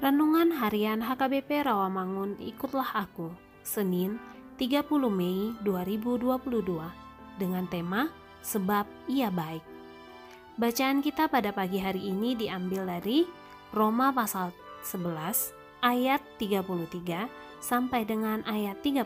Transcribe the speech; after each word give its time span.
Renungan 0.00 0.48
Harian 0.56 1.04
HKBP 1.04 1.68
Rawamangun 1.68 2.40
Ikutlah 2.40 3.04
Aku 3.04 3.36
Senin 3.60 4.16
30 4.56 4.88
Mei 5.12 5.52
2022 5.60 6.40
dengan 7.36 7.68
tema 7.68 8.08
Sebab 8.40 8.88
Ia 9.12 9.28
Baik. 9.28 9.60
Bacaan 10.56 11.04
kita 11.04 11.28
pada 11.28 11.52
pagi 11.52 11.84
hari 11.84 12.08
ini 12.08 12.32
diambil 12.32 12.88
dari 12.88 13.28
Roma 13.76 14.08
pasal 14.08 14.56
11 14.88 15.84
ayat 15.84 16.24
33 16.40 17.60
sampai 17.60 18.08
dengan 18.08 18.40
ayat 18.48 18.80
36 18.80 19.04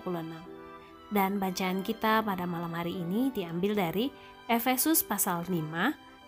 dan 1.11 1.42
bacaan 1.42 1.83
kita 1.83 2.22
pada 2.22 2.47
malam 2.47 2.70
hari 2.70 3.03
ini 3.03 3.34
diambil 3.34 3.75
dari 3.75 4.15
Efesus 4.47 5.03
pasal 5.03 5.42
5 5.50 5.59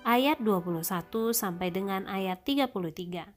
ayat 0.02 0.42
21 0.42 0.82
sampai 1.30 1.70
dengan 1.70 2.10
ayat 2.10 2.42
33 2.42 3.35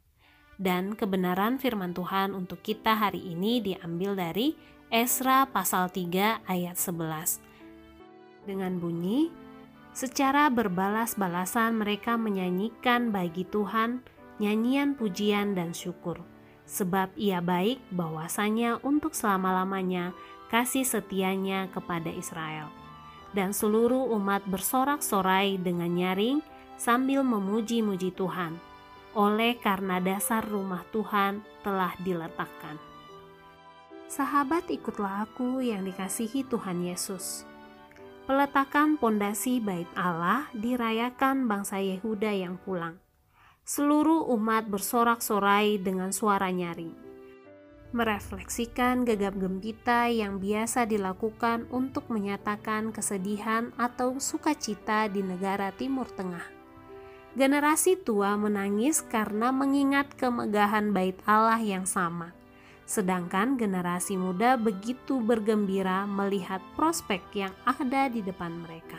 dan 0.60 0.92
kebenaran 0.94 1.56
firman 1.56 1.96
Tuhan 1.96 2.36
untuk 2.36 2.60
kita 2.60 3.00
hari 3.00 3.32
ini 3.32 3.64
diambil 3.64 4.14
dari 4.20 4.60
Esra 4.92 5.48
pasal 5.48 5.88
3 5.88 6.44
ayat 6.44 6.76
11. 6.76 7.40
Dengan 8.44 8.76
bunyi, 8.76 9.32
secara 9.96 10.52
berbalas-balasan 10.52 11.80
mereka 11.80 12.20
menyanyikan 12.20 13.16
bagi 13.16 13.48
Tuhan 13.48 14.04
nyanyian 14.44 15.00
pujian 15.00 15.56
dan 15.56 15.72
syukur, 15.72 16.20
sebab 16.68 17.16
ia 17.16 17.40
baik 17.40 17.80
bahwasanya 17.96 18.84
untuk 18.84 19.16
selama-lamanya 19.16 20.12
kasih 20.52 20.84
setianya 20.84 21.72
kepada 21.72 22.12
Israel. 22.12 22.68
Dan 23.32 23.54
seluruh 23.54 24.10
umat 24.18 24.42
bersorak-sorai 24.50 25.62
dengan 25.62 25.94
nyaring 25.94 26.42
sambil 26.82 27.22
memuji-muji 27.22 28.10
Tuhan 28.18 28.69
oleh 29.18 29.58
karena 29.58 29.98
dasar 29.98 30.46
rumah 30.46 30.86
Tuhan 30.94 31.42
telah 31.66 31.98
diletakkan. 32.02 32.78
Sahabat, 34.10 34.70
ikutlah 34.74 35.30
aku 35.30 35.62
yang 35.62 35.86
dikasihi 35.86 36.46
Tuhan 36.50 36.82
Yesus. 36.82 37.46
Peletakan 38.26 38.98
pondasi 38.98 39.62
bait 39.62 39.90
Allah 39.98 40.50
dirayakan 40.54 41.50
bangsa 41.50 41.82
Yehuda 41.82 42.34
yang 42.34 42.62
pulang. 42.62 42.98
Seluruh 43.66 44.26
umat 44.34 44.66
bersorak-sorai 44.66 45.78
dengan 45.82 46.10
suara 46.10 46.50
nyaring. 46.50 46.94
Merefleksikan 47.90 49.02
gegap 49.02 49.34
gempita 49.34 50.10
yang 50.10 50.38
biasa 50.38 50.86
dilakukan 50.86 51.66
untuk 51.74 52.06
menyatakan 52.14 52.94
kesedihan 52.94 53.74
atau 53.82 54.22
sukacita 54.22 55.10
di 55.10 55.26
negara 55.26 55.74
Timur 55.74 56.06
Tengah 56.06 56.59
Generasi 57.38 57.94
tua 57.94 58.34
menangis 58.42 59.06
karena 59.06 59.54
mengingat 59.54 60.18
kemegahan 60.18 60.90
bait 60.90 61.14
Allah 61.30 61.62
yang 61.62 61.86
sama. 61.86 62.34
Sedangkan 62.90 63.54
generasi 63.54 64.18
muda 64.18 64.58
begitu 64.58 65.22
bergembira 65.22 66.10
melihat 66.10 66.58
prospek 66.74 67.22
yang 67.38 67.54
ada 67.70 68.10
di 68.10 68.26
depan 68.26 68.66
mereka. 68.66 68.98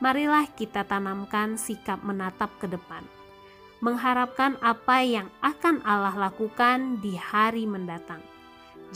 Marilah 0.00 0.48
kita 0.56 0.88
tanamkan 0.88 1.60
sikap 1.60 2.00
menatap 2.00 2.48
ke 2.56 2.72
depan, 2.72 3.04
mengharapkan 3.84 4.56
apa 4.64 5.04
yang 5.04 5.28
akan 5.44 5.84
Allah 5.84 6.16
lakukan 6.16 7.04
di 7.04 7.20
hari 7.20 7.68
mendatang. 7.68 8.24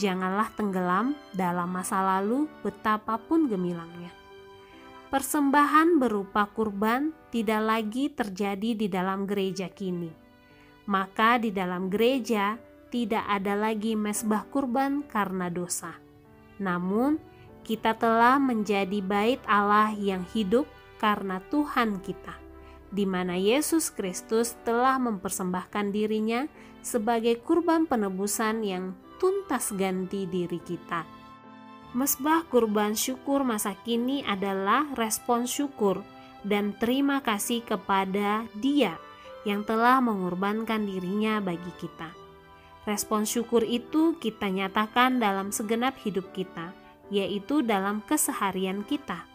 Janganlah 0.01 0.49
tenggelam 0.57 1.13
dalam 1.37 1.69
masa 1.69 2.01
lalu 2.01 2.49
betapapun 2.65 3.45
gemilangnya. 3.45 4.20
Persembahan 5.11 5.99
berupa 5.99 6.47
kurban 6.47 7.11
tidak 7.35 7.67
lagi 7.67 8.07
terjadi 8.07 8.79
di 8.79 8.87
dalam 8.87 9.27
gereja 9.27 9.67
kini. 9.67 10.07
Maka 10.87 11.35
di 11.35 11.51
dalam 11.51 11.91
gereja 11.91 12.55
tidak 12.87 13.27
ada 13.27 13.59
lagi 13.59 13.91
mesbah 13.99 14.47
kurban 14.47 15.03
karena 15.03 15.51
dosa. 15.51 15.99
Namun, 16.63 17.19
kita 17.67 17.91
telah 17.99 18.39
menjadi 18.39 19.03
bait 19.03 19.43
Allah 19.51 19.91
yang 19.91 20.23
hidup 20.31 20.63
karena 20.95 21.43
Tuhan 21.51 21.99
kita, 21.99 22.39
di 22.87 23.03
mana 23.03 23.35
Yesus 23.35 23.91
Kristus 23.91 24.55
telah 24.63 24.95
mempersembahkan 24.95 25.91
dirinya 25.91 26.47
sebagai 26.79 27.43
kurban 27.43 27.83
penebusan 27.83 28.63
yang 28.63 28.95
tuntas 29.19 29.75
ganti 29.75 30.23
diri 30.23 30.63
kita 30.63 31.20
Mesbah 31.91 32.47
kurban 32.47 32.95
syukur 32.95 33.43
masa 33.43 33.75
kini 33.83 34.23
adalah 34.23 34.87
respon 34.95 35.43
syukur 35.43 35.99
dan 36.39 36.71
terima 36.79 37.19
kasih 37.19 37.67
kepada 37.67 38.47
Dia 38.55 38.95
yang 39.43 39.67
telah 39.67 39.99
mengorbankan 39.99 40.87
dirinya 40.87 41.43
bagi 41.43 41.67
kita. 41.83 42.15
Respon 42.87 43.27
syukur 43.27 43.67
itu 43.67 44.15
kita 44.23 44.47
nyatakan 44.47 45.19
dalam 45.19 45.51
segenap 45.51 45.99
hidup 45.99 46.31
kita, 46.31 46.71
yaitu 47.11 47.59
dalam 47.59 47.99
keseharian 48.07 48.87
kita. 48.87 49.27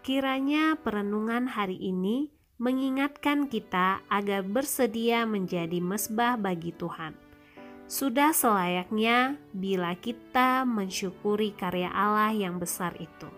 Kiranya 0.00 0.80
perenungan 0.80 1.52
hari 1.52 1.76
ini 1.76 2.32
mengingatkan 2.56 3.52
kita 3.52 4.00
agar 4.08 4.40
bersedia 4.40 5.28
menjadi 5.28 5.84
mesbah 5.84 6.40
bagi 6.40 6.72
Tuhan 6.72 7.25
sudah 7.86 8.34
selayaknya 8.34 9.38
bila 9.54 9.94
kita 9.94 10.66
mensyukuri 10.66 11.54
karya 11.54 11.90
Allah 11.90 12.34
yang 12.34 12.58
besar 12.58 12.94
itu. 12.98 13.30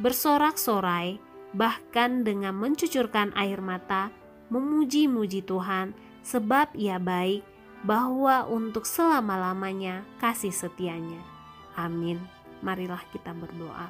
Bersorak-sorai, 0.00 1.20
bahkan 1.52 2.24
dengan 2.24 2.56
mencucurkan 2.56 3.32
air 3.36 3.60
mata, 3.60 4.12
memuji-muji 4.52 5.44
Tuhan, 5.44 5.96
sebab 6.24 6.72
Ia 6.76 7.00
baik, 7.00 7.44
bahwa 7.84 8.44
untuk 8.48 8.84
selama-lamanya 8.84 10.04
kasih 10.20 10.52
setianya. 10.52 11.20
Amin. 11.76 12.20
Marilah 12.60 13.00
kita 13.08 13.32
berdoa. 13.32 13.88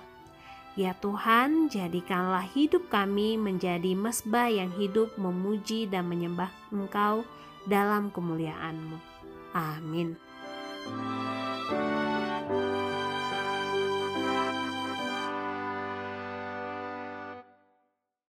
Ya 0.78 0.94
Tuhan, 0.94 1.66
jadikanlah 1.66 2.46
hidup 2.54 2.86
kami 2.86 3.34
menjadi 3.34 3.98
mesbah 3.98 4.46
yang 4.46 4.70
hidup 4.78 5.18
memuji 5.18 5.90
dan 5.90 6.06
menyembah 6.06 6.54
Engkau 6.70 7.26
dalam 7.66 8.14
kemuliaan-Mu. 8.14 9.10
Amin. 9.54 10.16